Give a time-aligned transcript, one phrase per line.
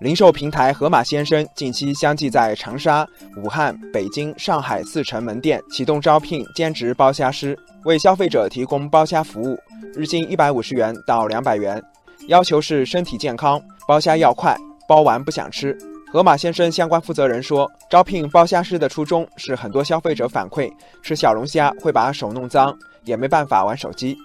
[0.00, 9.58] 零售平台盒马鲜生近期相继在长沙、武汉、北京、上海四城门店启动招聘兼职包虾师，为消费者提供包虾服务，
[9.94, 11.82] 日薪一百五十元到两百元，
[12.28, 14.56] 要求是身体健康，包虾要快，
[14.88, 15.76] 包完不想吃。
[16.10, 22.74] 盒马鲜生相关负责人说，招聘包虾师的初衷是很多消费者反馈吃小龙虾会把手弄脏，
[23.04, 24.16] 也没办法玩手机。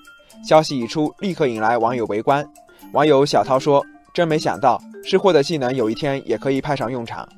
[0.47, 2.47] 消息一出，立刻引来网友围观。
[2.93, 3.85] 网友小涛说
[4.15, 7.29] ：“真没想到。”吃货的技能有一天也可以派上用场。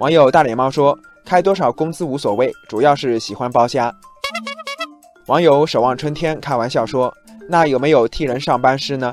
[0.00, 3.94] 网友大脸猫说：“开多少工资无所谓，主要是喜欢包虾。”
[5.28, 7.14] 网友守望春天开玩笑说
[7.50, 9.12] ：“那有没有替人上班师呢？”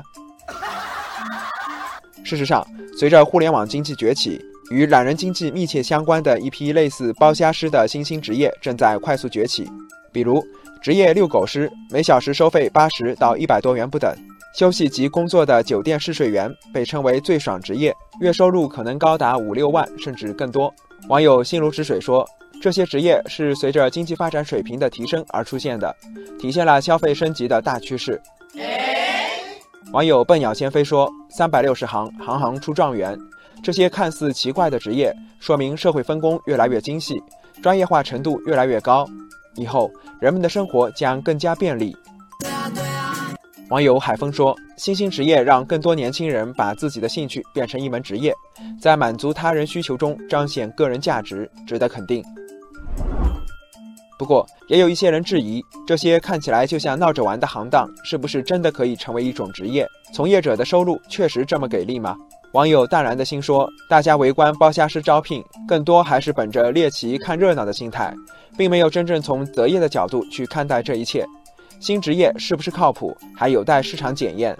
[2.24, 2.66] 事实上，
[2.98, 9.70] 随着互联网经济崛起，与懒人经济密切相关的一批类似包虾师的新兴职业正在快速崛起，
[10.10, 10.42] 比如
[10.80, 14.14] 职业遛狗师，每小时收费八十到一百多元不等。
[14.52, 20.72] 休息及工作的酒店试睡员被称为最爽职业，月收入可能高达五六万甚至更多。
[21.08, 22.28] 网友心如止水说
[22.60, 25.94] ：“这些职业是随着经济发展水平的提升而出现的，
[26.38, 28.20] 体现了消费升级的大趋势。”
[29.92, 33.18] 网友笨鸟先飞说：“三百六十行，行行出状元。
[33.62, 37.22] 这些看似奇怪的职业，说明社会分工越来越精细，
[37.62, 39.06] 专业化程度越来越高，
[39.54, 41.96] 以后人们的生活将更加便利。”
[43.70, 48.34] 网友海峰说：“新兴职业让更多年轻人把自己的兴趣变成一门职业，
[48.82, 52.20] 在满足他人需求中彰显个人价值，值得肯定。”
[54.18, 59.86] 不过，也有一些人质疑，这些看起来就像闹着玩的行当，是不是真的可以成为一种职业？
[60.12, 62.16] 从业者的收入确实这么给力吗？
[62.52, 68.12] 网友淡然的心说：“大家围观包虾师招聘，更多还是本着猎奇看热闹的心态，
[68.58, 71.24] 并没有真正从择业的角度去看待这一切。”
[71.80, 74.54] 新职业是不是靠谱，还有待市场检验。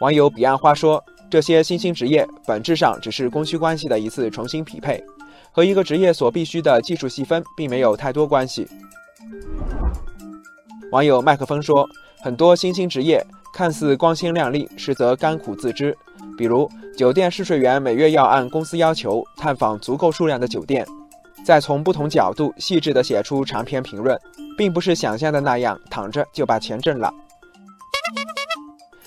[0.00, 5.04] 网友彼岸花说：“这些新兴职业本质上只是供需关系的一次重新匹配，
[5.52, 8.66] 和一个职业所必须的技术细分并没有太多关系。”
[10.90, 11.86] 网友麦克风说
[12.24, 13.22] ：“很多新兴职业
[13.52, 15.94] 看似光鲜亮丽，实则甘苦自知。
[16.38, 20.86] 比如酒店试睡员，每月要按公司要求探访足够数量的酒店。”
[21.46, 24.18] 再从不同角度细致地写出长篇评论，
[24.58, 27.08] 并不是想象的那样躺着就把钱挣了。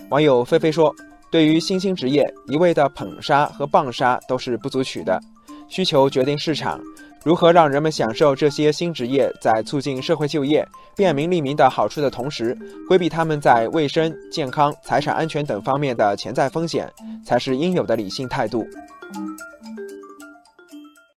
[0.09, 0.95] 网友菲菲说
[1.29, 5.19] ：“对于新兴职业，一味的捧杀和棒杀都是不足取的，
[5.67, 6.79] 需求决定市场。
[7.25, 12.57] 如何让人们享受这些新职业在促进社会就业、便民利民的好处的同时，
[12.88, 16.89] 规避他们在卫生、健康、财产安全等方面的潜在风险，
[17.25, 18.66] 才是应有的理性态度。”